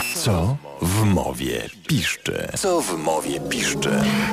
Co 0.00 0.56
w 0.82 1.04
mowie 1.04 1.62
piszczy? 1.86 2.48
Co 2.58 2.80
w 2.80 2.98
mowie 2.98 3.40
piszczy? 3.40 3.90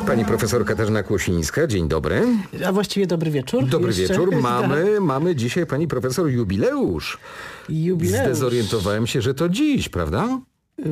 Pani 0.07 0.25
profesor 0.25 0.65
Katarzyna 0.65 1.03
Kłosińska, 1.03 1.67
dzień 1.67 1.87
dobry. 1.87 2.25
A 2.65 2.71
właściwie 2.71 3.07
dobry 3.07 3.31
wieczór. 3.31 3.65
Dobry 3.65 3.87
Jeszcze. 3.87 4.01
wieczór. 4.13 4.29
Tak. 4.31 4.41
Mamy, 4.49 4.99
mamy 4.99 5.35
dzisiaj 5.35 5.65
pani 5.65 5.87
profesor 5.87 6.29
jubileusz. 6.29 7.17
Jubileusz. 7.69 8.19
Zdezorientowałem 8.25 9.07
się, 9.07 9.21
że 9.21 9.33
to 9.33 9.49
dziś, 9.49 9.89
prawda? 9.89 10.39
Y, 10.79 10.83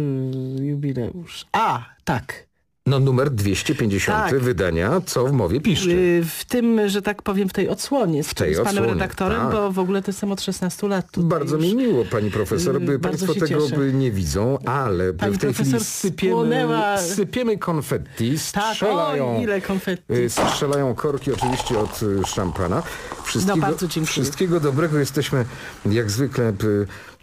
jubileusz. 0.66 1.46
A, 1.52 1.86
tak. 2.04 2.47
No 2.88 3.00
numer 3.00 3.30
250 3.32 4.18
Tak. 4.30 4.40
wydania 4.40 5.02
Co 5.06 5.26
w 5.28 5.32
mowie 5.32 5.62
piszczy. 5.62 5.92
Y, 5.92 6.24
W 6.26 6.46
tym, 6.46 6.90
że 6.90 7.02
tak 7.02 7.22
powiem, 7.22 7.50
w 7.50 7.54
tej 7.54 7.70
odsłonie 7.70 8.24
z, 8.24 8.34
tej 8.34 8.54
z 8.54 8.58
panem 8.58 8.68
odsłonie, 8.70 8.94
redaktorem, 8.94 9.42
tak. 9.42 9.52
bo 9.52 9.72
w 9.72 9.80
ogóle 9.80 10.02
to 10.02 10.12
jestem 10.12 10.32
od 10.32 10.42
16 10.42 10.88
lat 10.88 11.06
Bardzo 11.18 11.58
mi 11.58 11.76
miło, 11.76 12.06
pani 12.06 12.32
profesor. 12.32 12.74
Yy, 12.82 12.88
By 12.88 13.00
państwo 13.00 13.34
tego 13.34 13.48
cieszę. 13.48 13.78
nie 13.94 14.12
widzą, 14.12 14.58
ale 14.66 15.14
Pani 15.14 15.34
w 15.34 15.38
tej 15.38 15.54
chwili 15.54 15.70
profesor 15.70 15.88
sypiemy, 15.88 16.34
spłonęła- 16.36 16.98
sypiemy 16.98 17.58
konfetti, 17.58 18.36
Tak, 18.52 18.74
strzelają, 18.74 19.38
o, 19.38 19.42
ile 19.42 19.62
konfetti. 19.62 20.14
y, 20.14 20.30
strzelają 20.30 20.96
korki 20.96 21.32
oczywiście 21.34 21.80
od 21.80 22.04
y, 22.04 22.26
szampana. 22.28 22.84
Wszystkiego, 23.24 23.56
No, 23.58 23.62
bardzo 23.62 23.88
dziękuję. 23.88 24.12
Wszystkiego 24.12 24.60
dobrego. 24.60 25.00
Jesteśmy 25.00 25.46
jak 25.86 26.12
zwykle 26.12 26.50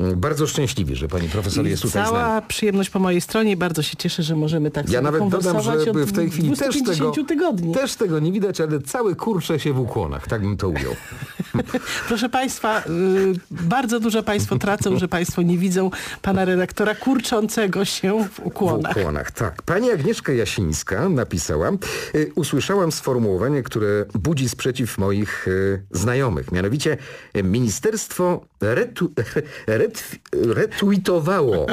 y, 0.01 0.05
y, 0.05 0.16
bardzo 0.16 0.46
szczęśliwi, 0.46 0.96
że 0.96 1.09
pani 1.09 1.29
profesor 1.29 1.66
jest 1.66 1.83
tutaj 1.83 2.02
z 2.02 2.10
nami. 2.12 2.16
Cała 2.24 2.43
przyjemność 2.43 2.91
po 2.91 2.99
mojej 2.99 3.21
stronie 3.21 3.52
i 3.52 3.57
bardzo 3.57 3.83
się 3.83 3.96
cieszę, 3.96 4.23
że 4.23 4.37
możemy 4.37 4.71
tak 4.71 4.87
Ja 4.87 4.93
sobie 4.93 5.02
nawet 5.02 5.29
dodam, 5.29 5.54
konwersować 5.63 6.07
że 6.07 6.07
w 6.07 6.13
tej 6.13 6.31
chwili 6.31 6.49
też 6.51 6.59
tego, 6.59 6.73
250 6.85 7.29
tygodni. 7.29 7.75
też 7.75 7.97
tego 7.97 8.19
nie 8.19 8.33
widać, 8.33 8.61
ale 8.61 8.81
cały 8.81 9.17
kurcze 9.17 9.61
się 9.61 9.73
w 9.73 9.80
ukłonach, 9.80 10.29
tak 10.29 10.43
bym 10.43 10.57
to 10.57 10.69
ujął. 10.69 10.97
Proszę 12.09 12.29
Państwa, 12.29 12.81
y, 12.81 12.85
bardzo 13.51 14.01
dużo 14.01 14.23
Państwo 14.23 14.59
tracą, 14.59 14.99
że 14.99 15.09
Państwo 15.09 15.43
nie 15.43 15.59
widzą 15.59 15.91
pana 16.23 16.45
redaktora 16.45 16.95
kurczącego 16.95 17.85
się 17.85 18.25
w 18.25 18.35
W 18.35 18.47
ukłonach. 18.47 18.97
ukłonach, 18.97 19.30
tak. 19.30 19.63
Pani 19.63 19.91
Agnieszka 19.91 20.33
Jasińska 20.33 21.09
napisała, 21.09 21.71
y, 22.15 22.33
usłyszałam 22.35 22.93
sformułowanie, 22.93 23.63
które 23.63 24.05
budzi 24.15 24.49
sprzeciw 24.49 24.99
moich 24.99 25.49
y, 25.49 25.83
znajomych. 25.91 26.52
Mianowicie 26.52 26.96
ministerstwo 27.45 28.45
retu, 28.61 29.13
ret, 29.66 30.05
retweetowało, 30.33 31.66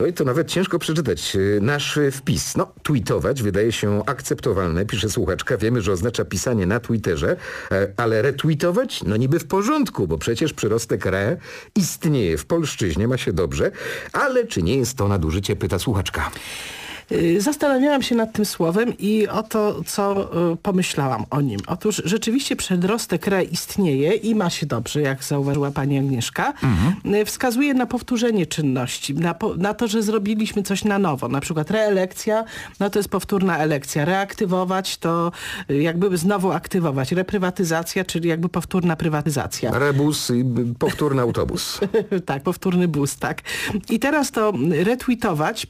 no 0.00 0.06
i 0.06 0.12
to 0.12 0.24
nawet 0.24 0.48
ciężko 0.48 0.78
przeczytać, 0.78 1.36
nasz 1.60 1.98
wpis. 2.12 2.56
No, 2.56 2.72
tweetować 2.82 3.42
wydaje 3.42 3.72
się 3.72 4.02
akceptowalne, 4.06 4.86
pisze 4.86 5.10
słuchaczka. 5.10 5.56
Wiemy, 5.56 5.82
że 5.82 5.92
oznacza 5.92 6.24
pisanie 6.24 6.66
na 6.66 6.80
Twitterze, 6.80 7.36
e, 7.72 7.92
ale 7.96 8.22
retweetować? 8.22 9.02
No 9.02 9.13
niby 9.16 9.38
w 9.38 9.46
porządku, 9.46 10.06
bo 10.06 10.18
przecież 10.18 10.52
przyrostek 10.52 11.06
re 11.06 11.36
istnieje 11.76 12.38
w 12.38 12.46
polszczyźnie, 12.46 13.08
ma 13.08 13.16
się 13.16 13.32
dobrze, 13.32 13.70
ale 14.12 14.46
czy 14.46 14.62
nie 14.62 14.76
jest 14.76 14.96
to 14.96 15.08
nadużycie, 15.08 15.56
pyta 15.56 15.78
słuchaczka. 15.78 16.30
Y, 17.12 17.40
Zastanawiałam 17.40 18.02
się 18.02 18.14
nad 18.14 18.32
tym 18.32 18.44
słowem 18.44 18.92
i 18.98 19.28
o 19.28 19.42
to, 19.42 19.84
co 19.86 20.30
y, 20.52 20.56
pomyślałam 20.56 21.24
o 21.30 21.40
nim. 21.40 21.60
Otóż 21.66 22.02
rzeczywiście 22.04 22.56
przedrostek 22.56 23.28
re 23.28 23.44
istnieje 23.44 24.14
i 24.14 24.34
ma 24.34 24.50
się 24.50 24.66
dobrze, 24.66 25.00
jak 25.00 25.24
zauważyła 25.24 25.70
pani 25.70 25.98
Agnieszka. 25.98 26.52
Y, 27.06 27.24
Wskazuje 27.24 27.74
na 27.74 27.86
powtórzenie 27.86 28.46
czynności, 28.46 29.14
na, 29.14 29.34
po, 29.34 29.54
na 29.54 29.74
to, 29.74 29.88
że 29.88 30.02
zrobiliśmy 30.02 30.62
coś 30.62 30.84
na 30.84 30.98
nowo. 30.98 31.28
Na 31.28 31.40
przykład 31.40 31.70
reelekcja, 31.70 32.44
no 32.80 32.90
to 32.90 32.98
jest 32.98 33.08
powtórna 33.08 33.58
elekcja. 33.58 34.04
Reaktywować 34.04 34.96
to 34.96 35.32
jakby 35.68 36.16
znowu 36.16 36.52
aktywować. 36.52 37.12
Reprywatyzacja, 37.12 38.04
czyli 38.04 38.28
jakby 38.28 38.48
powtórna 38.48 38.96
prywatyzacja. 38.96 39.78
Rebus 39.78 40.30
i 40.30 40.44
powtórny 40.78 41.22
autobus. 41.22 41.80
tak, 42.26 42.42
powtórny 42.42 42.88
boost, 42.88 43.20
tak. 43.20 43.42
I 43.90 43.98
teraz 43.98 44.30
to 44.30 44.52
retweetować 44.70 45.66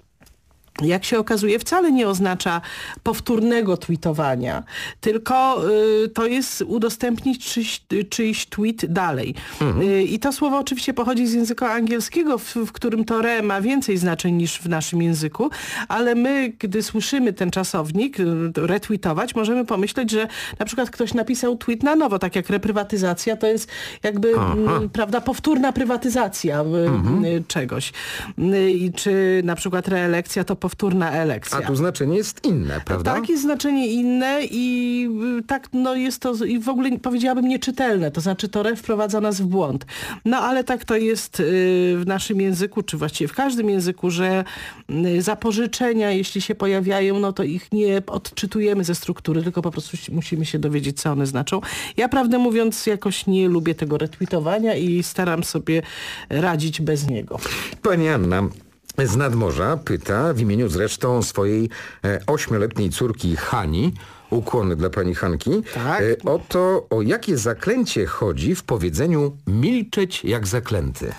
jak 0.82 1.04
się 1.04 1.18
okazuje, 1.18 1.58
wcale 1.58 1.92
nie 1.92 2.08
oznacza 2.08 2.60
powtórnego 3.02 3.76
tweetowania, 3.76 4.62
tylko 5.00 5.64
y, 6.04 6.08
to 6.08 6.26
jest 6.26 6.62
udostępnić 6.62 7.52
czyś, 7.52 7.82
czyjś 8.10 8.46
tweet 8.46 8.92
dalej. 8.92 9.34
Y, 9.82 10.02
I 10.02 10.18
to 10.18 10.32
słowo 10.32 10.58
oczywiście 10.58 10.94
pochodzi 10.94 11.26
z 11.26 11.32
języka 11.32 11.72
angielskiego, 11.72 12.38
w, 12.38 12.54
w 12.56 12.72
którym 12.72 13.04
to 13.04 13.18
re 13.18 13.42
ma 13.42 13.60
więcej 13.60 13.96
znaczeń 13.96 14.34
niż 14.34 14.58
w 14.58 14.68
naszym 14.68 15.02
języku, 15.02 15.50
ale 15.88 16.14
my, 16.14 16.52
gdy 16.58 16.82
słyszymy 16.82 17.32
ten 17.32 17.50
czasownik, 17.50 18.20
y, 18.20 18.26
retweetować, 18.56 19.34
możemy 19.34 19.64
pomyśleć, 19.64 20.10
że 20.10 20.28
na 20.58 20.66
przykład 20.66 20.90
ktoś 20.90 21.14
napisał 21.14 21.56
tweet 21.56 21.82
na 21.82 21.96
nowo, 21.96 22.18
tak 22.18 22.36
jak 22.36 22.50
reprywatyzacja, 22.50 23.36
to 23.36 23.46
jest 23.46 23.70
jakby, 24.02 24.34
mm, 24.34 24.88
prawda, 24.88 25.20
powtórna 25.20 25.72
prywatyzacja 25.72 26.62
y, 26.62 27.26
y, 27.26 27.44
czegoś. 27.48 27.92
Y, 28.38 28.92
czy 28.96 29.42
na 29.44 29.56
przykład 29.56 29.88
reelekcja 29.88 30.44
to 30.44 30.56
powtórna 30.64 31.10
elekcja. 31.12 31.58
A 31.58 31.62
tu 31.62 31.76
znaczenie 31.76 32.16
jest 32.16 32.44
inne, 32.46 32.80
prawda? 32.84 33.14
Tak, 33.14 33.28
jest 33.28 33.42
znaczenie 33.42 33.86
inne 33.86 34.40
i 34.50 35.08
y, 35.38 35.42
tak, 35.42 35.68
no 35.72 35.94
jest 35.94 36.20
to 36.20 36.34
i 36.44 36.58
w 36.58 36.68
ogóle 36.68 36.98
powiedziałabym 36.98 37.48
nieczytelne, 37.48 38.10
to 38.10 38.20
znaczy 38.20 38.48
to 38.48 38.60
re 38.60 38.76
wprowadza 38.76 39.20
nas 39.20 39.40
w 39.40 39.44
błąd. 39.46 39.86
No 40.24 40.36
ale 40.38 40.64
tak 40.64 40.84
to 40.84 40.96
jest 40.96 41.40
y, 41.40 41.44
w 41.98 42.02
naszym 42.06 42.40
języku, 42.40 42.82
czy 42.82 42.96
właściwie 42.96 43.28
w 43.28 43.32
każdym 43.32 43.70
języku, 43.70 44.10
że 44.10 44.44
y, 44.90 45.22
zapożyczenia, 45.22 46.10
jeśli 46.10 46.40
się 46.40 46.54
pojawiają, 46.54 47.20
no 47.20 47.32
to 47.32 47.42
ich 47.42 47.72
nie 47.72 48.02
odczytujemy 48.06 48.84
ze 48.84 48.94
struktury, 48.94 49.42
tylko 49.42 49.62
po 49.62 49.70
prostu 49.70 49.96
si- 49.96 50.12
musimy 50.12 50.44
się 50.46 50.58
dowiedzieć, 50.58 51.00
co 51.00 51.12
one 51.12 51.26
znaczą. 51.26 51.60
Ja 51.96 52.08
prawdę 52.08 52.38
mówiąc 52.38 52.86
jakoś 52.86 53.26
nie 53.26 53.48
lubię 53.48 53.74
tego 53.74 53.98
retweetowania 53.98 54.74
i 54.74 55.02
staram 55.02 55.44
sobie 55.44 55.82
radzić 56.30 56.80
bez 56.80 57.08
niego. 57.08 57.38
Pani 57.82 58.08
Anna 58.08 58.48
z 58.98 59.16
nadmorza 59.16 59.76
pyta 59.76 60.34
w 60.34 60.40
imieniu 60.40 60.68
zresztą 60.68 61.22
swojej 61.22 61.70
e, 62.04 62.20
ośmioletniej 62.26 62.90
córki 62.90 63.36
Hani, 63.36 63.92
ukłony 64.34 64.76
dla 64.76 64.90
pani 64.90 65.14
Hanki, 65.14 65.50
Tak. 65.74 66.02
e, 66.02 66.30
o 66.30 66.40
to, 66.48 66.86
o 66.90 67.02
jakie 67.02 67.38
zaklęcie 67.38 68.06
chodzi 68.06 68.54
w 68.54 68.62
powiedzeniu 68.62 69.36
milczeć 69.46 70.24
jak 70.24 70.46
zaklęty. 70.46 71.12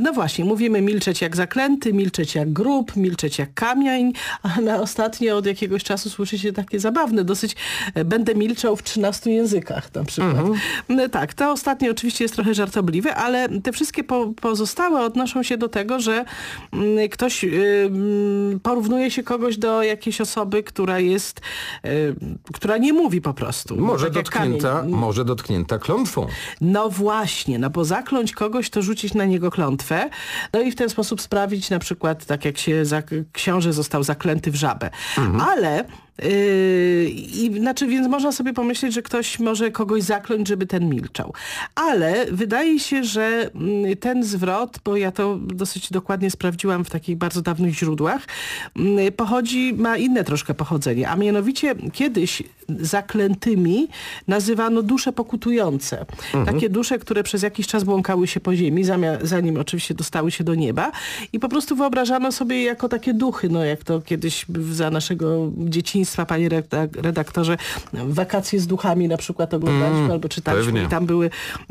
No 0.00 0.12
właśnie, 0.12 0.44
mówimy 0.44 0.82
milczeć 0.82 1.20
jak 1.20 1.36
zaklęty, 1.36 1.92
milczeć 1.92 2.34
jak 2.34 2.52
grób, 2.52 2.96
milczeć 2.96 3.38
jak 3.38 3.54
kamień, 3.54 4.12
a 4.42 4.60
na 4.60 4.80
ostatnio 4.80 5.36
od 5.36 5.46
jakiegoś 5.46 5.84
czasu 5.84 6.10
słyszy 6.10 6.38
się 6.38 6.52
takie 6.52 6.80
zabawne 6.80 7.24
dosyć, 7.24 7.56
e, 7.94 8.04
będę 8.04 8.34
milczał 8.34 8.76
w 8.76 8.82
13 8.82 9.30
językach 9.30 9.94
na 9.94 10.04
przykład. 10.04 10.46
No 10.88 11.08
tak, 11.08 11.34
to 11.34 11.52
ostatnie 11.52 11.90
oczywiście 11.90 12.24
jest 12.24 12.34
trochę 12.34 12.54
żartobliwe, 12.54 13.14
ale 13.14 13.48
te 13.60 13.72
wszystkie 13.72 14.04
po, 14.04 14.32
pozostałe 14.40 15.00
odnoszą 15.00 15.42
się 15.42 15.56
do 15.56 15.68
tego, 15.68 16.00
że 16.00 16.24
mm, 16.72 17.08
ktoś 17.08 17.44
y, 17.44 17.48
mm, 17.86 18.60
porównuje 18.60 19.10
się 19.10 19.22
kogoś 19.22 19.56
do 19.56 19.82
jakiejś 19.82 20.20
osoby, 20.20 20.62
która 20.62 21.00
jest, 21.00 21.40
y, 21.86 22.14
która 22.52 22.76
nie 22.76 22.92
mówi 22.92 23.20
po 23.20 23.34
prostu. 23.34 23.76
Może 23.76 24.04
tak 24.06 24.14
dotknięta, 24.14 24.72
kamień. 24.80 24.94
może 24.94 25.24
dotknięta 25.24 25.78
klątwą. 25.78 26.26
No 26.60 26.88
właśnie, 26.90 27.58
no 27.58 27.70
bo 27.70 27.84
zakląć 27.84 28.32
kogoś 28.32 28.70
to 28.70 28.82
rzucić 28.82 29.14
na 29.14 29.24
niego 29.24 29.50
klątwę, 29.50 30.10
no 30.52 30.60
i 30.60 30.70
w 30.70 30.76
ten 30.76 30.88
sposób 30.88 31.20
sprawić 31.20 31.70
na 31.70 31.78
przykład 31.78 32.24
tak 32.24 32.44
jak 32.44 32.58
się 32.58 32.82
zak- 32.84 33.24
książę 33.32 33.72
został 33.72 34.02
zaklęty 34.02 34.50
w 34.50 34.54
żabę. 34.54 34.90
Ale 35.48 35.84
Yy, 36.18 37.10
i, 37.10 37.58
znaczy, 37.58 37.86
więc 37.86 38.08
można 38.08 38.32
sobie 38.32 38.52
pomyśleć, 38.52 38.94
że 38.94 39.02
ktoś 39.02 39.38
może 39.38 39.70
kogoś 39.70 40.02
zakląć, 40.02 40.48
żeby 40.48 40.66
ten 40.66 40.88
milczał. 40.88 41.32
Ale 41.74 42.26
wydaje 42.32 42.80
się, 42.80 43.04
że 43.04 43.50
mm, 43.54 43.96
ten 43.96 44.24
zwrot, 44.24 44.78
bo 44.84 44.96
ja 44.96 45.12
to 45.12 45.38
dosyć 45.42 45.90
dokładnie 45.90 46.30
sprawdziłam 46.30 46.84
w 46.84 46.90
takich 46.90 47.16
bardzo 47.16 47.42
dawnych 47.42 47.74
źródłach, 47.74 48.22
mm, 48.76 49.12
pochodzi, 49.12 49.74
ma 49.74 49.96
inne 49.96 50.24
troszkę 50.24 50.54
pochodzenie, 50.54 51.08
a 51.08 51.16
mianowicie 51.16 51.74
kiedyś 51.92 52.42
zaklętymi 52.80 53.88
nazywano 54.28 54.82
dusze 54.82 55.12
pokutujące. 55.12 56.06
Takie 56.46 56.68
dusze, 56.68 56.98
które 56.98 57.22
przez 57.22 57.42
jakiś 57.42 57.66
czas 57.66 57.84
błąkały 57.84 58.26
się 58.26 58.40
po 58.40 58.56
ziemi, 58.56 58.84
zanim 59.22 59.56
oczywiście 59.56 59.94
dostały 59.94 60.30
się 60.30 60.44
do 60.44 60.54
nieba 60.54 60.92
i 61.32 61.40
po 61.40 61.48
prostu 61.48 61.76
wyobrażano 61.76 62.32
sobie 62.32 62.62
jako 62.62 62.88
takie 62.88 63.14
duchy, 63.14 63.48
no 63.48 63.64
jak 63.64 63.84
to 63.84 64.00
kiedyś 64.00 64.46
za 64.72 64.90
naszego 64.90 65.52
dzieciństwa, 65.56 66.01
panie 66.28 66.48
redak- 66.48 67.02
redaktorze, 67.02 67.56
wakacje 67.92 68.60
z 68.60 68.66
duchami 68.66 69.08
na 69.08 69.16
przykład 69.16 69.54
oglądaliśmy 69.54 70.12
albo 70.12 70.28
czytaliśmy 70.28 70.72
pewnie. 70.72 70.86
i 70.86 70.88
tam 70.90 71.06
były 71.06 71.30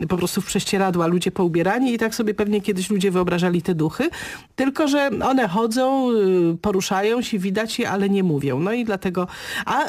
po 0.10 0.18
prostu 0.18 0.42
w 0.42 0.46
prześcieradła 0.46 1.08
ludzie 1.08 1.32
poubierani 1.32 1.94
i 1.94 1.98
tak 1.98 2.16
sobie 2.16 2.34
pewnie 2.34 2.62
kiedyś 2.62 2.90
ludzie 2.90 3.12
wyobrażali 3.12 3.62
te 3.62 3.76
duchy, 3.76 4.10
tylko 4.56 4.88
że 4.88 5.10
one 5.24 5.48
chodzą, 5.48 6.12
y, 6.12 6.58
poruszają 6.62 7.22
się, 7.22 7.40
widać 7.40 7.80
je, 7.80 7.90
ale 7.90 8.10
nie 8.10 8.24
mówią. 8.24 8.60
No 8.60 8.74
i 8.74 8.86
dlatego, 8.86 9.28
a 9.66 9.80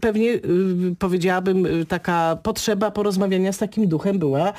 pewnie 0.00 0.28
y, 0.30 0.40
powiedziałabym 0.98 1.66
y, 1.66 1.84
taka 1.86 2.36
potrzeba 2.42 2.90
porozmawiania 2.90 3.52
z 3.52 3.58
takim 3.58 3.88
duchem 3.88 4.18
była 4.18 4.52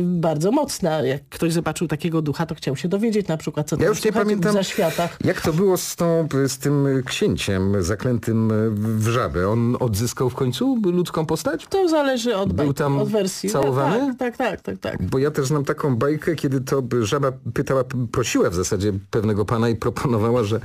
bardzo 0.00 0.52
mocna. 0.52 1.02
Jak 1.02 1.22
ktoś 1.30 1.52
zobaczył 1.52 1.88
takiego 1.88 2.22
ducha, 2.22 2.46
to 2.46 2.54
chciał 2.54 2.76
się 2.76 2.88
dowiedzieć 2.88 3.28
na 3.28 3.36
przykład, 3.36 3.68
co 3.68 3.76
Ja 3.76 3.80
tam 3.80 3.88
już 3.88 4.04
nie 4.04 4.12
pamiętam, 4.12 4.50
w 4.52 4.54
zaświatach. 4.54 5.18
jak 5.24 5.40
to 5.40 5.52
było 5.52 5.76
z, 5.76 5.96
tą, 5.96 6.28
z 6.46 6.58
tym 6.58 6.86
księciem 7.06 7.82
zaklętym 7.82 8.09
zaklętym 8.10 8.52
e, 8.52 8.54
w 8.98 9.08
żabę. 9.08 9.48
On 9.48 9.76
odzyskał 9.80 10.30
w 10.30 10.34
końcu 10.34 10.80
ludzką 10.84 11.26
postać? 11.26 11.66
To 11.66 11.88
zależy 11.88 12.36
od, 12.36 12.48
Był 12.48 12.56
bajki, 12.56 12.74
tam 12.74 12.98
od 12.98 13.08
wersji. 13.08 13.50
całowany? 13.50 14.14
Tak, 14.18 14.36
tak, 14.36 14.60
tak, 14.60 14.78
tak. 14.78 14.98
tak. 14.98 15.08
Bo 15.08 15.18
ja 15.18 15.30
też 15.30 15.46
znam 15.46 15.64
taką 15.64 15.96
bajkę, 15.96 16.34
kiedy 16.34 16.60
to 16.60 16.82
żaba 17.02 17.32
pytała, 17.54 17.84
prosiła 18.12 18.50
w 18.50 18.54
zasadzie 18.54 18.92
pewnego 19.10 19.44
pana 19.44 19.68
i 19.68 19.76
proponowała, 19.76 20.44
że, 20.44 20.60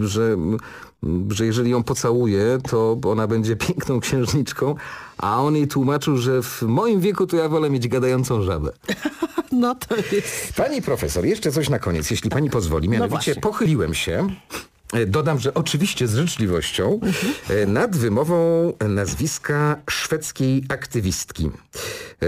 że, 0.00 0.36
że 1.30 1.46
jeżeli 1.46 1.70
ją 1.70 1.82
pocałuje, 1.82 2.58
to 2.70 2.96
ona 3.04 3.26
będzie 3.26 3.56
piękną 3.56 4.00
księżniczką, 4.00 4.74
a 5.18 5.42
on 5.42 5.56
jej 5.56 5.68
tłumaczył, 5.68 6.16
że 6.16 6.42
w 6.42 6.62
moim 6.62 7.00
wieku 7.00 7.26
to 7.26 7.36
ja 7.36 7.48
wolę 7.48 7.70
mieć 7.70 7.88
gadającą 7.88 8.42
żabę. 8.42 8.72
No 9.52 9.74
to 9.74 9.96
jest... 9.96 10.52
Pani 10.56 10.82
profesor, 10.82 11.24
jeszcze 11.24 11.52
coś 11.52 11.68
na 11.68 11.78
koniec, 11.78 12.10
jeśli 12.10 12.30
pani 12.30 12.50
pozwoli. 12.50 12.88
Mianowicie 12.88 13.14
właśnie. 13.16 13.42
pochyliłem 13.42 13.94
się, 13.94 14.28
dodam, 15.06 15.38
że 15.38 15.54
oczywiście 15.54 16.08
z 16.08 16.14
życzliwością, 16.14 17.00
e, 17.48 17.66
nad 17.66 17.96
wymową 17.96 18.72
nazwiska 18.88 19.76
szwedzkiej 19.90 20.64
aktywistki. 20.68 21.50
E, 22.22 22.24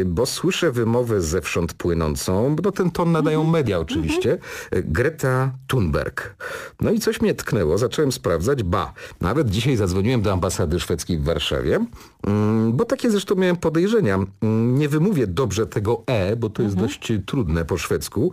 e, 0.00 0.04
Bo 0.04 0.26
słyszę 0.26 0.72
wymowę 0.72 1.20
zewsząd 1.20 1.72
płynącą, 1.72 2.56
no 2.64 2.72
ten 2.72 2.90
ton 2.90 3.12
nadają 3.12 3.44
media 3.44 3.78
oczywiście, 3.78 4.38
e, 4.70 4.82
Greta 4.82 5.52
Thunberg. 5.66 6.36
No 6.80 6.90
i 6.90 6.98
coś 7.00 7.20
mnie 7.20 7.34
tknęło, 7.34 7.78
zacząłem 7.78 8.12
sprawdzać, 8.12 8.62
ba, 8.62 8.92
nawet 9.20 9.50
dzisiaj 9.50 9.76
zadzwoniłem 9.76 10.22
do 10.22 10.32
ambasady 10.32 10.80
szwedzkiej 10.80 11.18
w 11.18 11.24
Warszawie, 11.24 11.86
mm, 12.26 12.72
bo 12.76 12.84
takie 12.84 13.10
zresztą 13.10 13.34
miałem 13.34 13.56
podejrzenia. 13.56 14.18
Mm, 14.42 14.78
Nie 14.78 14.88
wymówię 14.88 15.26
dobrze 15.26 15.66
tego 15.66 16.02
E, 16.06 16.36
bo 16.36 16.50
to 16.50 16.62
jest 16.62 16.76
dość 16.76 17.12
trudne 17.26 17.64
po 17.64 17.78
szwedzku. 17.78 18.32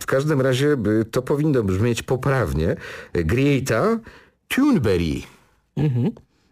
W 0.00 0.06
każdym 0.06 0.40
razie 0.40 0.76
y, 1.00 1.04
to 1.04 1.22
powinno 1.22 1.62
brzmieć 1.62 2.02
poprawnie. 2.02 2.76
Greta 3.12 3.98
Thunberg. 4.48 5.04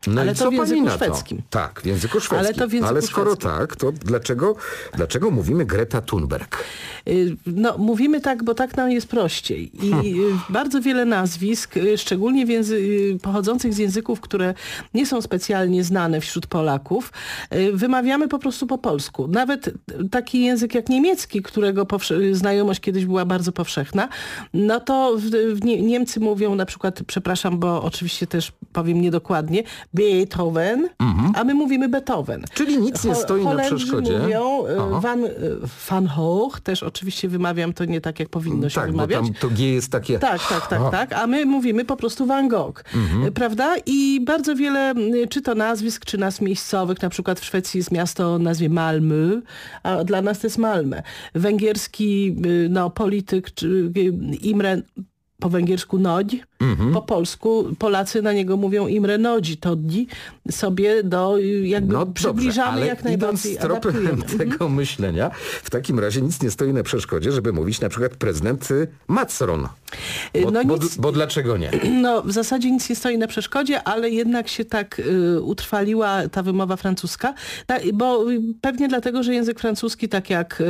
No 0.06 0.20
Ale 0.20 0.34
to 0.34 0.50
w 0.50 0.54
języku 0.54 0.90
szwedzkim. 0.90 1.42
Tak, 1.50 1.80
w 1.80 1.86
języku 1.86 2.20
szwedzkim. 2.20 2.38
Ale 2.38 2.54
to 2.54 2.68
w 2.68 2.72
języku 2.72 2.90
Ale 2.90 3.02
skoro 3.02 3.30
szwedzkim. 3.30 3.50
tak, 3.50 3.76
to 3.76 3.92
dlaczego, 3.92 4.56
dlaczego 4.94 5.30
mówimy 5.30 5.64
Greta 5.66 6.00
Thunberg? 6.00 6.64
Y, 7.08 7.36
No, 7.46 7.78
mówimy 7.78 8.20
tak, 8.20 8.44
bo 8.44 8.54
tak 8.54 8.76
nam 8.76 8.90
jest 8.90 9.06
prościej. 9.08 9.86
I 9.86 9.90
Hmm. 9.90 10.06
y, 10.06 10.52
bardzo 10.52 10.80
wiele 10.80 11.04
nazwisk, 11.04 11.76
y, 11.76 11.98
szczególnie 11.98 12.46
pochodzących 13.22 13.74
z 13.74 13.78
języków, 13.78 14.20
które 14.20 14.54
nie 14.94 15.06
są 15.06 15.22
specjalnie 15.22 15.84
znane 15.84 16.20
wśród 16.20 16.46
Polaków, 16.46 17.12
wymawiamy 17.72 18.28
po 18.28 18.38
prostu 18.38 18.66
po 18.66 18.78
polsku. 18.78 19.28
Nawet 19.28 19.70
taki 20.10 20.42
język 20.42 20.74
jak 20.74 20.88
niemiecki, 20.88 21.42
którego 21.42 21.86
znajomość 22.32 22.80
kiedyś 22.80 23.06
była 23.06 23.24
bardzo 23.24 23.52
powszechna, 23.52 24.08
no 24.54 24.80
to 24.80 25.16
w, 25.16 25.22
w 25.54 25.64
nie, 25.64 25.82
Niemcy 25.82 26.20
mówią 26.20 26.54
na 26.54 26.66
przykład, 26.66 27.00
przepraszam, 27.06 27.58
bo 27.58 27.82
oczywiście 27.82 28.26
też 28.26 28.52
powiem 28.72 29.00
niedokładnie, 29.00 29.62
Beethoven, 29.94 30.88
a 31.34 31.44
my 31.44 31.54
mówimy 31.54 31.88
Beethoven. 31.88 32.44
Czyli 32.54 32.78
nic 32.78 33.04
nie 33.04 33.14
Ho- 33.14 33.20
stoi 33.20 33.44
na 33.44 33.50
Holendrzy 33.50 33.76
przeszkodzie. 33.76 34.18
mówią 34.18 34.66
y, 34.66 34.76
Aha. 34.80 35.00
Van, 35.00 35.24
y, 35.24 35.30
Van 35.90 36.06
Hoch, 36.06 36.60
też 36.60 36.82
oczywiście 36.82 37.28
wymawiam 37.28 37.72
to 37.72 37.84
nie 37.84 38.00
tak, 38.00 38.20
jak 38.20 38.28
powinno 38.28 38.68
się 38.68 38.74
Tak, 38.74 38.86
bo 38.86 38.92
wymawiać. 38.92 39.24
tam 39.24 39.34
to 39.34 39.48
G 39.50 39.72
jest 39.72 39.92
takie... 39.92 40.18
Tak, 40.18 40.48
tak, 40.48 40.66
tak, 40.66 40.90
tak. 40.90 41.12
A 41.12 41.26
my 41.26 41.46
mówimy 41.46 41.84
po 41.84 41.96
prostu 41.96 42.26
Van 42.26 42.48
Gogh, 42.48 42.84
Mhm. 42.94 43.26
y, 43.26 43.32
prawda? 43.32 43.74
I 43.86 44.20
bardzo 44.24 44.56
wiele, 44.56 44.94
czy 45.30 45.42
to 45.42 45.54
nazwisk, 45.54 46.04
czy 46.04 46.18
nazw 46.18 46.40
miejscowych, 46.40 47.02
na 47.02 47.08
przykład 47.10 47.40
w 47.40 47.44
Szwecji 47.44 47.78
jest 47.78 47.90
miasto 47.90 48.34
o 48.34 48.38
nazwie 48.38 48.70
Malmö, 48.70 49.40
a 49.82 50.04
dla 50.04 50.22
nas 50.22 50.38
to 50.38 50.46
jest 50.46 50.58
Malmö. 50.58 51.02
Węgierski 51.34 52.36
y, 52.46 52.68
no, 52.70 52.90
polityk, 52.90 53.54
czy 53.54 53.92
y, 53.96 54.36
Imre 54.36 54.82
po 55.42 55.48
węgiersku 55.48 55.98
Nodź, 55.98 56.36
Mhm. 56.60 56.92
po 56.92 57.02
polsku 57.02 57.64
Polacy 57.78 58.22
na 58.22 58.32
niego 58.32 58.56
mówią 58.56 58.86
Imre 58.86 59.18
Nodzi, 59.18 59.56
Todzi, 59.56 60.06
sobie 60.50 61.02
do 61.02 61.34
jakby 61.62 61.92
No 61.92 61.98
dobrze, 61.98 62.14
przybliżamy 62.14 62.68
ale 62.72 62.86
jak 62.86 62.98
idąc 63.00 63.04
najbardziej, 63.20 63.56
tropem 63.56 63.96
adaptujemy. 64.06 64.38
tego 64.50 64.68
myślenia, 64.68 65.30
w 65.62 65.70
takim 65.70 65.98
razie 65.98 66.22
nic 66.22 66.42
nie 66.42 66.50
stoi 66.50 66.72
na 66.72 66.82
przeszkodzie, 66.82 67.32
żeby 67.32 67.52
mówić 67.52 67.80
na 67.80 67.88
przykład 67.88 68.12
prezydent 68.16 68.70
y, 68.70 68.88
Macron. 69.08 69.68
Bo, 70.42 70.50
No 70.50 70.64
bo, 70.64 70.76
nic- 70.76 70.96
bo 70.96 71.12
dlaczego 71.12 71.56
nie? 71.56 71.70
No, 72.02 72.22
w 72.22 72.32
zasadzie 72.32 72.70
nic 72.70 72.90
nie 72.90 72.96
stoi 72.96 73.18
na 73.18 73.26
przeszkodzie, 73.26 73.82
ale 73.82 74.10
jednak 74.10 74.48
się 74.48 74.64
tak 74.64 74.98
y, 74.98 75.40
utrwaliła 75.40 76.28
ta 76.28 76.42
wymowa 76.42 76.76
francuska, 76.76 77.34
Ta- 77.66 77.78
bo 77.94 78.24
pewnie 78.60 78.88
dlatego, 78.88 79.22
że 79.22 79.34
język 79.34 79.60
francuski, 79.60 80.08
tak 80.08 80.30
jak 80.30 80.60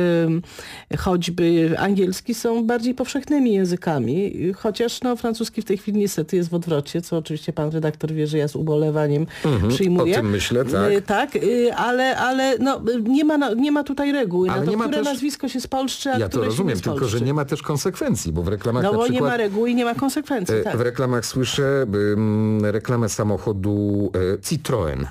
y, 0.91 0.97
choćby 0.97 1.75
angielski, 1.79 2.33
są 2.33 2.63
bardziej 2.65 2.93
powszechnymi 2.93 3.53
językami, 3.53 4.33
chociaż 4.63 5.01
no, 5.01 5.15
francuski 5.15 5.61
w 5.61 5.65
tej 5.65 5.77
chwili 5.77 5.99
niestety 5.99 6.35
jest 6.35 6.49
w 6.49 6.53
odwrocie, 6.53 7.01
co 7.01 7.17
oczywiście 7.17 7.53
pan 7.53 7.71
redaktor 7.71 8.11
wie, 8.13 8.27
że 8.27 8.37
ja 8.37 8.47
z 8.47 8.55
ubolewaniem 8.55 9.25
przyjmuję. 9.69 10.03
Mhm, 10.03 10.19
o 10.19 10.21
tym 10.23 10.31
myślę, 10.31 10.65
tak. 10.65 10.91
Y, 10.91 11.01
tak, 11.01 11.35
y, 11.35 11.73
ale, 11.75 12.17
ale 12.17 12.57
no, 12.59 12.81
nie, 13.03 13.25
ma, 13.25 13.53
nie 13.53 13.71
ma 13.71 13.83
tutaj 13.83 14.11
reguły 14.11 14.49
Ale 14.49 14.59
na 14.59 14.65
to, 14.65 14.71
nie 14.71 14.77
ma 14.77 14.83
które 14.83 14.97
też- 14.97 15.05
nazwisko 15.13 15.47
się 15.49 15.61
spolszczy, 15.61 16.09
a 16.11 16.17
Ja 16.19 16.29
to 16.29 16.43
rozumiem, 16.43 16.79
tylko 16.79 17.07
że 17.07 17.21
nie 17.21 17.33
ma 17.33 17.45
też 17.45 17.61
konsekwencji, 17.61 18.31
bo 18.33 18.43
w 18.43 18.47
reklamach 18.47 18.83
No 18.83 18.91
na 18.91 18.97
bo 18.97 19.03
przykład... 19.03 19.21
nie 19.23 19.29
ma 19.29 19.37
reguły 19.37 19.69
i 19.69 19.75
nie 19.75 19.85
ma 19.85 19.95
konsekwencji, 19.95 20.55
E, 20.55 20.61
tak. 20.63 20.77
W 20.77 20.81
reklamach 20.81 21.25
słyszę 21.25 21.85
reklamę 22.61 23.09
samochodu 23.09 24.11
e, 24.33 24.37
Citroën. 24.37 25.05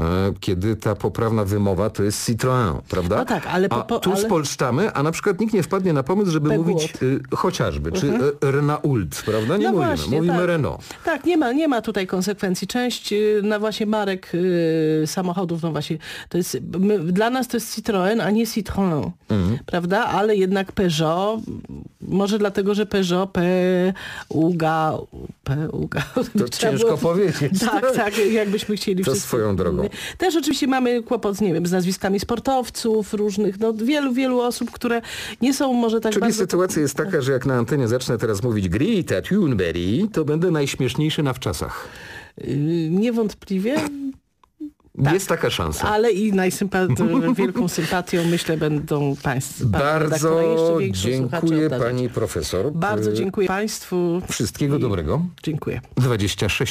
E, 0.00 0.32
Kiedy 0.40 0.76
ta 0.76 0.94
poprawna 0.94 1.44
wymowa 1.44 1.90
to 1.90 2.02
jest 2.02 2.28
Citroën, 2.28 2.78
prawda? 2.88 3.16
No 3.16 3.24
tak, 3.24 3.46
ale 3.46 3.68
po- 3.68 3.76
a 3.80 3.84
po- 3.84 3.98
tu 3.98 4.12
ale- 4.12 4.20
spolszczamy, 4.20 4.92
a 4.92 5.02
na 5.02 5.10
przykład 5.12 5.40
nikt 5.40 5.54
nie 5.54 5.62
wpadnie 5.62 5.92
na 5.92 6.02
pomysł, 6.02 6.30
żeby 6.30 6.48
Pegwot. 6.48 6.66
mówić 6.66 6.94
y, 7.02 7.20
chociażby, 7.36 7.92
czy 7.92 8.06
y, 8.06 8.32
Renault, 8.52 9.22
prawda? 9.26 9.56
Nie 9.56 9.64
No 9.66 9.72
mówimy, 9.72 9.86
właśnie, 9.96 10.16
mówimy 10.16 10.36
tak. 10.38 10.46
Renault. 10.46 10.80
Tak, 11.04 11.24
nie 11.24 11.36
ma, 11.36 11.52
nie 11.52 11.68
ma 11.68 11.82
tutaj 11.82 12.06
konsekwencji. 12.06 12.66
Część 12.66 13.12
y, 13.12 13.40
na 13.44 13.58
właśnie 13.58 13.86
marek 13.86 14.32
y, 14.34 15.02
samochodów, 15.06 15.62
no 15.62 15.70
właśnie, 15.72 15.98
to 16.28 16.38
jest, 16.38 16.58
my, 16.78 16.98
dla 16.98 17.30
nas 17.30 17.48
to 17.48 17.56
jest 17.56 17.78
Citroën, 17.80 18.20
a 18.22 18.30
nie 18.30 18.46
Citroën, 18.46 19.10
Mhm. 19.28 19.58
prawda? 19.66 20.04
Ale 20.04 20.36
jednak 20.36 20.72
Peugeot, 20.72 21.40
może 22.12 22.38
dlatego, 22.38 22.74
że 22.74 22.86
Peugeot, 22.86 23.30
P, 23.30 23.42
Uga, 24.28 24.92
P, 25.44 25.68
Uga. 25.72 26.02
To 26.38 26.48
ciężko 26.48 26.98
powiedzieć. 26.98 27.60
Tak, 27.60 27.92
tak, 27.96 28.18
jakbyśmy 28.32 28.76
chcieli 28.76 29.04
To 29.04 29.10
wszyscy. 29.10 29.28
swoją 29.28 29.56
drogą. 29.56 29.88
Też 30.18 30.36
oczywiście 30.36 30.66
mamy 30.66 31.02
kłopot, 31.02 31.40
nie 31.40 31.54
wiem, 31.54 31.66
z 31.66 31.72
nazwiskami 31.72 32.20
sportowców 32.20 33.14
różnych, 33.14 33.60
no 33.60 33.74
wielu, 33.74 34.12
wielu 34.12 34.40
osób, 34.40 34.70
które 34.70 35.02
nie 35.40 35.54
są 35.54 35.72
może 35.72 36.00
tak 36.00 36.12
Czyli 36.12 36.20
bardzo... 36.20 36.38
sytuacja 36.38 36.82
jest 36.82 36.94
taka, 36.94 37.20
że 37.20 37.32
jak 37.32 37.46
na 37.46 37.54
antenie 37.54 37.88
zacznę 37.88 38.18
teraz 38.18 38.42
mówić 38.42 38.68
Greta 38.68 39.22
Thunberg, 39.22 39.78
to 40.12 40.24
będę 40.24 40.50
najśmieszniejszy 40.50 41.22
na 41.22 41.32
wczasach. 41.32 41.88
Y, 42.38 42.88
Niewątpliwie, 44.94 45.14
Jest 45.14 45.28
taka 45.28 45.50
szansa. 45.50 45.88
Ale 45.88 46.12
i 46.12 46.32
najsympat- 46.32 47.34
wielką 47.34 47.68
sympatią 47.68 48.24
myślę 48.24 48.56
będą 48.56 49.16
Państwo. 49.22 49.66
Bardzo 49.66 50.30
dziękuję 50.94 51.70
pani 51.70 52.08
profesor. 52.08 52.72
Bardzo 52.72 53.12
dziękuję 53.12 53.48
Państwu. 53.48 54.22
Wszystkiego 54.30 54.78
dobrego. 54.78 55.22
Dziękuję. 55.42 55.80
26 55.96 56.62